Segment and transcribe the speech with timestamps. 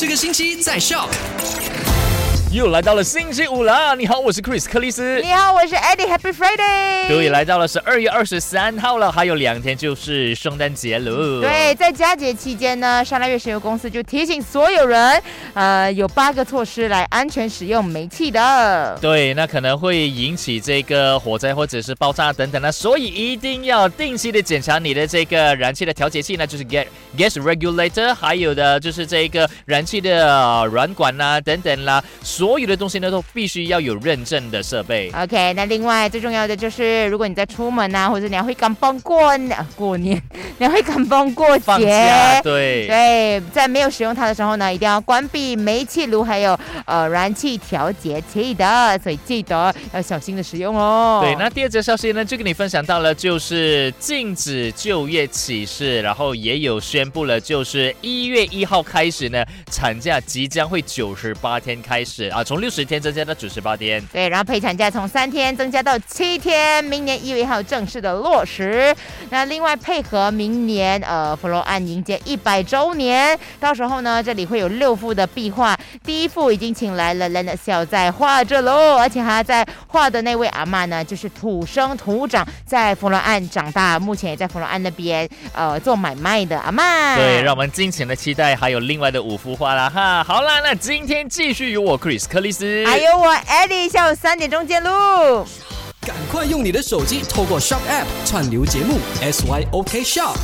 [0.00, 1.08] 这个星期在笑。
[2.50, 5.20] 又来到了星期五了，你好，我是 Chris 克里斯。
[5.20, 7.06] 你好，我是 Eddie，Happy Friday。
[7.06, 11.42] 对，来到了十二月二十三号了，还有两天就是圣诞节了。
[11.42, 15.22] 对，在佳节期间呢，沙拉月石油公司就提醒所有人，
[15.52, 18.98] 呃，有八个措施来安全使用煤气的。
[18.98, 32.02] 对，那可能会引起这个火灾或者是爆炸等等呢，所以一定要定期的检查你的这个燃气的调节器呢，就是 gas gas regulator，还有的就是这个燃气的软管呐等等啦。
[32.38, 35.10] 所有的东西呢，都必须要有认证的设备。
[35.12, 39.18] OK，那另外最重要的就是，如果你在出门啊，或者你要会赶帮过
[39.74, 40.22] 过年，
[40.58, 46.56] 你要会赶帮过节，对对，在没有使用它的时候呢，一定要关闭煤气炉还有
[46.86, 51.20] 呃燃气调节器的，所以记得要小心的使用哦。
[51.24, 62.27] 对，那第二则消息呢，就跟你分享到了，就是禁止就业启事，然后也有宣布了，就是一月一号开始呢，产假即将会九十八天开始。
[62.30, 68.94] 啊，从六十天增加到九十八天，对，然后陪产假从三天增加到七天，明年一月一号正式的落实。
[69.30, 87.16] 那另外配合明年呃佛罗安迎接一百周年，到时候呢这里会有六幅的壁画，第一幅已经请来了 Leonard s e l 在画着喽，而且还在画的那位阿妈呢，就是土生土长在佛罗安长大，目前也在佛罗安那边呃做买卖的阿妈。
[87.16, 90.24] 对，让我们尽情的期待还有另外的五幅画啦哈。
[90.24, 92.17] 好啦，那今天继续由我 Chris。
[92.26, 95.46] 克里斯，还有我 Eddie，下午三点钟见喽！
[96.00, 100.36] 赶快用你的手机透过 Shop App 串流节目 SYOK Shop。